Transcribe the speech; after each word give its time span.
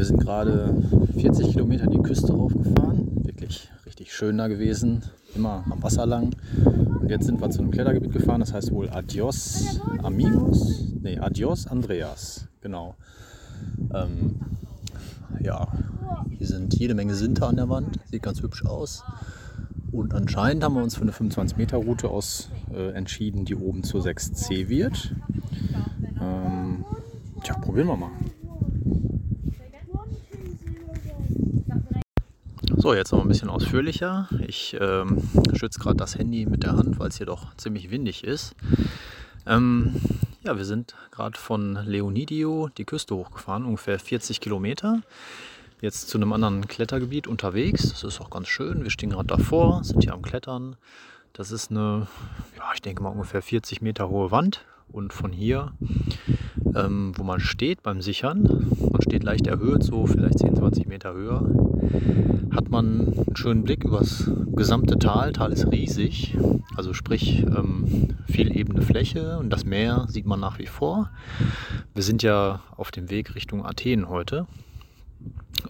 Wir 0.00 0.06
sind 0.06 0.20
gerade 0.20 0.74
40 1.18 1.52
Kilometer 1.52 1.86
die 1.86 1.98
Küste 1.98 2.32
raufgefahren. 2.32 3.22
Wirklich 3.22 3.68
richtig 3.84 4.14
schön 4.14 4.38
da 4.38 4.48
gewesen. 4.48 5.02
Immer 5.34 5.62
am 5.68 5.82
Wasser 5.82 6.06
lang. 6.06 6.34
Und 7.02 7.10
jetzt 7.10 7.26
sind 7.26 7.38
wir 7.38 7.50
zu 7.50 7.58
einem 7.60 7.70
Klettergebiet 7.70 8.10
gefahren. 8.10 8.40
Das 8.40 8.54
heißt 8.54 8.72
wohl 8.72 8.88
Adios 8.88 9.78
Amigos. 10.02 10.94
Nee, 11.02 11.18
Adios 11.18 11.66
Andreas. 11.66 12.48
Genau. 12.62 12.94
Ähm, 13.92 14.36
ja, 15.38 15.68
hier 16.30 16.46
sind 16.46 16.72
jede 16.78 16.94
Menge 16.94 17.14
Sinter 17.14 17.48
an 17.48 17.56
der 17.56 17.68
Wand. 17.68 17.98
Sieht 18.10 18.22
ganz 18.22 18.40
hübsch 18.40 18.64
aus. 18.64 19.04
Und 19.92 20.14
anscheinend 20.14 20.64
haben 20.64 20.76
wir 20.76 20.82
uns 20.82 20.94
für 20.94 21.02
eine 21.02 21.12
25 21.12 21.58
Meter 21.58 21.76
Route 21.76 22.08
aus 22.08 22.48
äh, 22.72 22.92
entschieden, 22.92 23.44
die 23.44 23.54
oben 23.54 23.82
zur 23.82 24.00
6C 24.00 24.70
wird. 24.70 25.14
Ähm, 26.18 26.86
tja, 27.44 27.58
probieren 27.58 27.88
wir 27.88 27.98
mal. 27.98 28.12
So, 32.80 32.94
jetzt 32.94 33.12
noch 33.12 33.20
ein 33.20 33.28
bisschen 33.28 33.50
ausführlicher. 33.50 34.26
Ich 34.46 34.74
ähm, 34.80 35.18
schütze 35.52 35.78
gerade 35.78 35.98
das 35.98 36.16
Handy 36.16 36.46
mit 36.46 36.62
der 36.62 36.72
Hand, 36.72 36.98
weil 36.98 37.08
es 37.08 37.18
hier 37.18 37.26
doch 37.26 37.54
ziemlich 37.56 37.90
windig 37.90 38.24
ist. 38.24 38.54
Ähm, 39.46 40.00
ja, 40.44 40.56
wir 40.56 40.64
sind 40.64 40.94
gerade 41.10 41.38
von 41.38 41.74
Leonidio 41.84 42.70
die 42.78 42.86
Küste 42.86 43.14
hochgefahren, 43.14 43.66
ungefähr 43.66 43.98
40 43.98 44.40
Kilometer. 44.40 45.02
Jetzt 45.82 46.08
zu 46.08 46.16
einem 46.16 46.32
anderen 46.32 46.68
Klettergebiet 46.68 47.26
unterwegs. 47.26 47.90
Das 47.90 48.02
ist 48.02 48.18
auch 48.18 48.30
ganz 48.30 48.48
schön. 48.48 48.82
Wir 48.82 48.90
stehen 48.90 49.10
gerade 49.10 49.28
davor, 49.28 49.84
sind 49.84 50.02
hier 50.02 50.14
am 50.14 50.22
Klettern. 50.22 50.76
Das 51.34 51.50
ist 51.50 51.70
eine, 51.70 52.06
ja, 52.56 52.64
ich 52.72 52.80
denke 52.80 53.02
mal 53.02 53.10
ungefähr 53.10 53.42
40 53.42 53.82
Meter 53.82 54.08
hohe 54.08 54.30
Wand. 54.30 54.64
Und 54.92 55.12
von 55.12 55.32
hier, 55.32 55.72
ähm, 56.74 57.12
wo 57.16 57.22
man 57.22 57.40
steht 57.40 57.82
beim 57.82 58.00
Sichern, 58.00 58.70
man 58.92 59.02
steht 59.02 59.22
leicht 59.22 59.46
erhöht, 59.46 59.82
so 59.82 60.06
vielleicht 60.06 60.40
10, 60.40 60.56
20 60.56 60.86
Meter 60.86 61.14
höher, 61.14 61.48
hat 62.50 62.68
man 62.70 63.12
einen 63.12 63.36
schönen 63.36 63.62
Blick 63.62 63.84
über 63.84 63.98
das 63.98 64.30
gesamte 64.54 64.98
Tal. 64.98 65.32
Tal 65.32 65.52
ist 65.52 65.70
riesig, 65.70 66.36
also 66.76 66.92
sprich 66.92 67.42
ähm, 67.42 68.16
viel 68.26 68.56
ebene 68.56 68.82
Fläche 68.82 69.38
und 69.38 69.50
das 69.50 69.64
Meer 69.64 70.06
sieht 70.08 70.26
man 70.26 70.40
nach 70.40 70.58
wie 70.58 70.66
vor. 70.66 71.10
Wir 71.94 72.02
sind 72.02 72.22
ja 72.22 72.60
auf 72.76 72.90
dem 72.90 73.10
Weg 73.10 73.34
Richtung 73.34 73.64
Athen 73.64 74.08
heute 74.08 74.46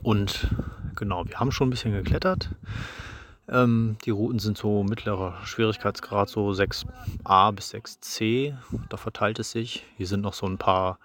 und 0.03 0.49
genau, 0.97 1.27
wir 1.27 1.39
haben 1.39 1.53
schon 1.53 1.69
ein 1.69 1.71
bisschen 1.71 1.93
geklettert. 1.93 2.51
Ähm, 3.51 3.97
die 4.05 4.11
Routen 4.11 4.39
sind 4.39 4.57
so 4.57 4.85
mittlerer 4.85 5.35
Schwierigkeitsgrad, 5.45 6.29
so 6.29 6.51
6a 6.51 7.53
bis 7.53 7.75
6c. 7.75 8.55
Da 8.89 8.97
verteilt 8.97 9.41
es 9.41 9.51
sich. 9.51 9.85
Hier 9.97 10.07
sind 10.07 10.21
noch 10.21 10.35
so 10.35 10.47
ein 10.47 10.59
paar 10.59 10.99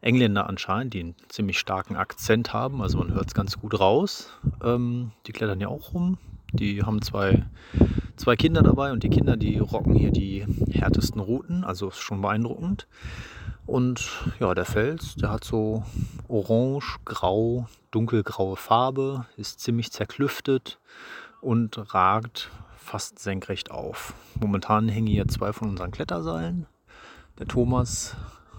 Engländer 0.00 0.48
anscheinend, 0.48 0.94
die 0.94 1.00
einen 1.00 1.14
ziemlich 1.28 1.58
starken 1.58 1.96
Akzent 1.96 2.52
haben. 2.52 2.80
Also 2.80 2.98
man 2.98 3.12
hört 3.12 3.26
es 3.26 3.34
ganz 3.34 3.58
gut 3.58 3.78
raus. 3.78 4.30
Ähm, 4.62 5.10
die 5.26 5.32
klettern 5.32 5.60
ja 5.60 5.68
auch 5.68 5.92
rum. 5.92 6.18
Die 6.52 6.82
haben 6.82 7.02
zwei, 7.02 7.44
zwei 8.16 8.36
Kinder 8.36 8.62
dabei 8.62 8.92
und 8.92 9.02
die 9.02 9.10
Kinder, 9.10 9.36
die 9.36 9.58
rocken 9.58 9.94
hier 9.94 10.10
die 10.10 10.46
härtesten 10.70 11.20
Routen. 11.20 11.64
Also 11.64 11.88
ist 11.88 11.98
schon 11.98 12.22
beeindruckend. 12.22 12.86
Und 13.66 14.08
ja, 14.38 14.54
der 14.54 14.64
Fels, 14.64 15.16
der 15.16 15.30
hat 15.30 15.44
so 15.44 15.84
orange, 16.28 16.98
grau, 17.04 17.68
dunkelgraue 17.90 18.56
Farbe, 18.56 19.26
ist 19.36 19.60
ziemlich 19.60 19.92
zerklüftet 19.92 20.78
und 21.40 21.94
ragt 21.94 22.50
fast 22.76 23.18
senkrecht 23.18 23.70
auf. 23.70 24.14
Momentan 24.38 24.88
hängen 24.88 25.06
hier 25.06 25.28
zwei 25.28 25.52
von 25.52 25.68
unseren 25.68 25.90
Kletterseilen. 25.90 26.66
Der 27.38 27.46
Thomas 27.46 28.16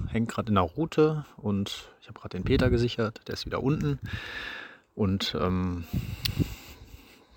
hängt 0.07 0.29
gerade 0.29 0.49
in 0.49 0.55
der 0.55 0.63
Route 0.63 1.25
und 1.37 1.89
ich 2.01 2.07
habe 2.07 2.19
gerade 2.19 2.37
den 2.37 2.43
Peter 2.43 2.69
gesichert, 2.69 3.21
der 3.27 3.33
ist 3.33 3.45
wieder 3.45 3.61
unten. 3.61 3.99
Und 4.95 5.35
ähm, 5.39 5.85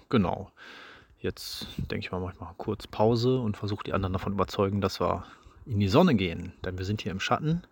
genau, 0.08 0.50
jetzt 1.18 1.66
denke 1.76 2.06
ich 2.06 2.12
mal, 2.12 2.20
mache 2.20 2.34
ich 2.34 2.40
mal 2.40 2.54
kurz 2.56 2.86
Pause 2.86 3.38
und 3.38 3.56
versuche 3.56 3.84
die 3.84 3.92
anderen 3.92 4.12
davon 4.12 4.32
überzeugen, 4.32 4.80
dass 4.80 5.00
wir 5.00 5.24
in 5.66 5.80
die 5.80 5.88
Sonne 5.88 6.14
gehen. 6.14 6.52
Denn 6.64 6.78
wir 6.78 6.84
sind 6.84 7.02
hier 7.02 7.12
im 7.12 7.20
Schatten 7.20 7.62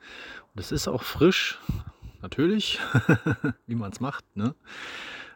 und 0.53 0.61
es 0.61 0.73
ist 0.73 0.89
auch 0.89 1.03
frisch, 1.03 1.59
natürlich, 2.23 2.79
wie 3.67 3.75
man 3.75 3.93
es 3.93 4.01
macht. 4.01 4.25
Ne? 4.37 4.55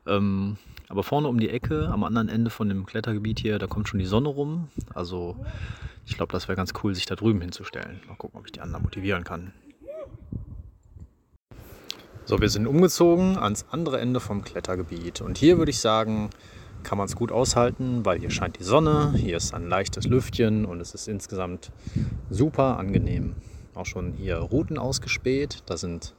Ähm, 0.06 0.56
aber 0.88 1.02
vorne 1.02 1.28
um 1.28 1.40
die 1.40 1.50
Ecke, 1.50 1.88
am 1.88 2.04
anderen 2.04 2.28
Ende 2.28 2.50
von 2.50 2.68
dem 2.68 2.86
Klettergebiet 2.86 3.40
hier, 3.40 3.58
da 3.58 3.66
kommt 3.66 3.88
schon 3.88 3.98
die 3.98 4.06
Sonne 4.06 4.28
rum. 4.28 4.68
Also 4.94 5.36
ich 6.04 6.16
glaube, 6.16 6.32
das 6.32 6.46
wäre 6.46 6.56
ganz 6.56 6.72
cool, 6.82 6.94
sich 6.94 7.06
da 7.06 7.16
drüben 7.16 7.40
hinzustellen. 7.40 8.00
Mal 8.06 8.14
gucken, 8.16 8.38
ob 8.38 8.46
ich 8.46 8.52
die 8.52 8.60
anderen 8.60 8.84
motivieren 8.84 9.24
kann. 9.24 9.52
So, 12.24 12.40
wir 12.40 12.48
sind 12.48 12.66
umgezogen 12.66 13.38
ans 13.38 13.66
andere 13.70 14.00
Ende 14.00 14.20
vom 14.20 14.42
Klettergebiet. 14.42 15.20
Und 15.20 15.38
hier 15.38 15.58
würde 15.58 15.70
ich 15.70 15.78
sagen, 15.78 16.30
kann 16.82 16.98
man 16.98 17.06
es 17.06 17.16
gut 17.16 17.32
aushalten, 17.32 18.04
weil 18.04 18.18
hier 18.18 18.30
scheint 18.30 18.58
die 18.58 18.64
Sonne, 18.64 19.12
hier 19.16 19.36
ist 19.36 19.54
ein 19.54 19.68
leichtes 19.68 20.06
Lüftchen 20.06 20.64
und 20.64 20.80
es 20.80 20.94
ist 20.94 21.08
insgesamt 21.08 21.72
super 22.30 22.78
angenehm. 22.78 23.34
Auch 23.74 23.86
schon 23.86 24.12
hier 24.12 24.38
Routen 24.38 24.78
ausgespäht. 24.78 25.62
Da 25.66 25.76
sind 25.76 26.14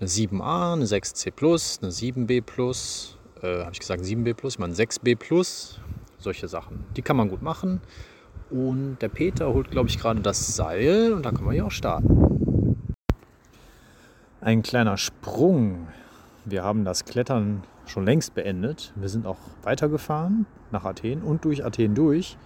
eine 0.00 0.08
7a, 0.08 0.74
eine 0.74 0.84
6c, 0.84 1.82
eine 1.82 1.90
7b, 1.90 3.14
äh, 3.42 3.60
habe 3.62 3.72
ich 3.72 3.80
gesagt 3.80 4.02
7b, 4.02 4.46
ich 4.46 4.58
meine 4.58 4.74
6b, 4.74 5.78
solche 6.18 6.48
Sachen. 6.48 6.84
Die 6.96 7.02
kann 7.02 7.16
man 7.16 7.28
gut 7.28 7.42
machen. 7.42 7.80
Und 8.50 8.98
der 9.02 9.08
Peter 9.08 9.52
holt, 9.52 9.70
glaube 9.70 9.88
ich, 9.88 9.98
gerade 9.98 10.20
das 10.20 10.56
Seil 10.56 11.12
und 11.12 11.24
dann 11.24 11.34
können 11.34 11.48
wir 11.48 11.52
hier 11.52 11.66
auch 11.66 11.70
starten. 11.70 12.76
Ein 14.40 14.62
kleiner 14.62 14.96
Sprung. 14.96 15.88
Wir 16.44 16.64
haben 16.64 16.84
das 16.84 17.04
Klettern 17.04 17.64
schon 17.86 18.04
längst 18.04 18.34
beendet. 18.34 18.92
Wir 18.96 19.08
sind 19.08 19.26
auch 19.26 19.38
weitergefahren 19.62 20.46
nach 20.70 20.84
Athen 20.84 21.22
und 21.22 21.44
durch 21.44 21.64
Athen 21.64 21.94
durch 21.94 22.38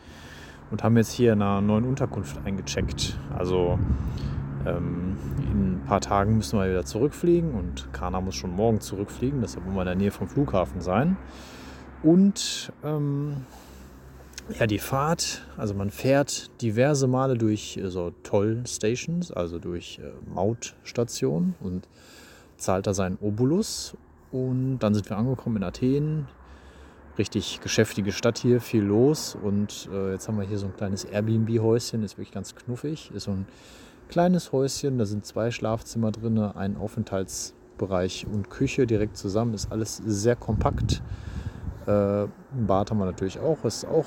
und 0.70 0.82
haben 0.82 0.96
jetzt 0.96 1.12
hier 1.12 1.34
in 1.34 1.42
einer 1.42 1.60
neuen 1.60 1.84
Unterkunft 1.84 2.38
eingecheckt. 2.44 3.16
Also 3.36 3.78
ähm, 4.66 5.16
in 5.50 5.74
ein 5.74 5.82
paar 5.86 6.00
Tagen 6.00 6.36
müssen 6.36 6.58
wir 6.58 6.68
wieder 6.68 6.84
zurückfliegen 6.84 7.52
und 7.52 7.92
Kana 7.92 8.20
muss 8.20 8.34
schon 8.34 8.54
morgen 8.54 8.80
zurückfliegen, 8.80 9.40
deshalb 9.40 9.64
wollen 9.66 9.76
wir 9.76 9.82
in 9.82 9.86
der 9.86 9.96
Nähe 9.96 10.10
vom 10.10 10.28
Flughafen 10.28 10.80
sein. 10.80 11.16
Und 12.02 12.72
ähm, 12.82 13.44
ja, 14.58 14.66
die 14.66 14.78
Fahrt, 14.78 15.46
also 15.56 15.74
man 15.74 15.90
fährt 15.90 16.50
diverse 16.60 17.06
Male 17.06 17.36
durch 17.36 17.76
äh, 17.76 17.88
so 17.88 18.12
Toll-Stations, 18.22 19.30
also 19.30 19.58
durch 19.58 20.00
äh, 20.02 20.10
Mautstationen 20.28 21.54
und 21.60 21.88
zahlt 22.56 22.86
da 22.86 22.94
seinen 22.94 23.18
Obolus. 23.20 23.96
Und 24.30 24.78
dann 24.78 24.94
sind 24.94 25.08
wir 25.10 25.16
angekommen 25.16 25.58
in 25.58 25.64
Athen. 25.64 26.28
Richtig 27.18 27.60
geschäftige 27.60 28.12
Stadt 28.12 28.38
hier, 28.38 28.60
viel 28.60 28.82
los. 28.82 29.36
Und 29.40 29.88
äh, 29.92 30.12
jetzt 30.12 30.26
haben 30.26 30.38
wir 30.38 30.46
hier 30.46 30.58
so 30.58 30.66
ein 30.66 30.76
kleines 30.76 31.04
Airbnb-Häuschen, 31.04 32.02
ist 32.02 32.16
wirklich 32.16 32.32
ganz 32.32 32.54
knuffig. 32.54 33.10
Ist 33.14 33.24
so 33.24 33.32
ein 33.32 33.46
kleines 34.12 34.52
Häuschen, 34.52 34.98
da 34.98 35.06
sind 35.06 35.24
zwei 35.24 35.50
Schlafzimmer 35.50 36.12
drin, 36.12 36.38
ein 36.38 36.76
Aufenthaltsbereich 36.76 38.26
und 38.30 38.50
Küche 38.50 38.86
direkt 38.86 39.16
zusammen. 39.16 39.54
Ist 39.54 39.72
alles 39.72 40.02
sehr 40.04 40.36
kompakt. 40.36 41.02
Äh, 41.86 42.26
Bad 42.52 42.90
haben 42.90 42.98
wir 42.98 43.06
natürlich 43.06 43.40
auch. 43.40 43.64
Ist 43.64 43.86
auch 43.86 44.04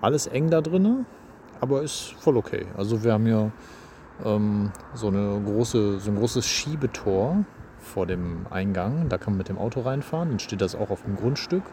alles 0.00 0.28
eng 0.28 0.50
da 0.50 0.60
drin, 0.60 1.06
aber 1.60 1.82
ist 1.82 2.14
voll 2.20 2.36
okay. 2.36 2.66
Also 2.76 3.02
wir 3.02 3.12
haben 3.12 3.26
hier 3.26 3.50
ähm, 4.24 4.70
so, 4.94 5.08
eine 5.08 5.42
große, 5.44 5.98
so 5.98 6.12
ein 6.12 6.16
großes 6.18 6.46
Schiebetor 6.46 7.44
vor 7.78 8.06
dem 8.06 8.46
Eingang. 8.50 9.08
Da 9.08 9.18
kann 9.18 9.32
man 9.32 9.38
mit 9.38 9.48
dem 9.48 9.58
Auto 9.58 9.80
reinfahren. 9.80 10.28
Dann 10.28 10.38
steht 10.38 10.60
das 10.60 10.76
auch 10.76 10.90
auf 10.90 11.02
dem 11.02 11.16
Grundstück. 11.16 11.64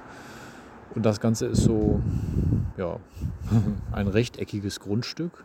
Und 0.96 1.06
das 1.06 1.20
Ganze 1.20 1.46
ist 1.46 1.62
so 1.62 2.02
ja, 2.78 2.98
ein 3.92 4.08
rechteckiges 4.08 4.80
Grundstück. 4.80 5.44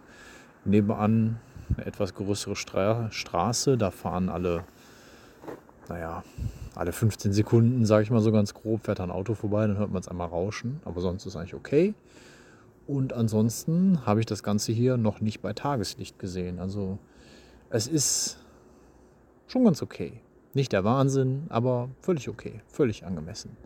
Nebenan 0.65 1.39
eine 1.77 1.87
etwas 1.87 2.15
größere 2.15 2.57
Stra 2.57 3.11
Straße. 3.11 3.77
Da 3.77 3.91
fahren 3.91 4.29
alle, 4.29 4.65
naja, 5.89 6.25
alle 6.75 6.93
15 6.93 7.33
Sekunden, 7.33 7.85
sage 7.85 8.05
ich 8.05 8.11
mal 8.11 8.21
so 8.21 8.33
ganz 8.33 8.55
grob, 8.55 8.85
fährt 8.85 9.01
ein 9.01 9.11
Auto 9.11 9.35
vorbei, 9.35 9.67
dann 9.67 9.79
hört 9.79 9.91
man 9.91 10.01
es 10.01 10.09
einmal 10.09 10.29
rauschen. 10.29 10.81
Aber 10.85 11.01
sonst 11.01 11.27
ist 11.27 11.37
eigentlich 11.37 11.55
okay. 11.55 11.95
Und 12.87 13.13
ansonsten 13.13 14.05
habe 14.07 14.21
ich 14.21 14.27
das 14.27 14.43
Ganze 14.43 14.73
hier 14.73 14.97
noch 14.97 15.21
nicht 15.21 15.43
bei 15.43 15.53
Tageslicht 15.53 16.19
gesehen. 16.19 16.59
Also 16.59 16.99
es 17.69 17.87
ist 17.87 18.39
schon 19.47 19.65
ganz 19.65 19.83
okay. 19.83 20.21
Nicht 20.55 20.73
der 20.73 20.83
Wahnsinn, 20.83 21.45
aber 21.49 21.89
völlig 22.01 22.29
okay, 22.29 22.61
völlig 22.67 23.05
angemessen. 23.07 23.57